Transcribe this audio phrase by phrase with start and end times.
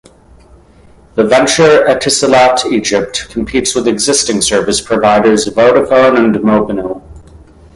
[1.13, 7.03] The venture, Etisalat Egypt, competes with existing service providers Vodafone and Mobinil.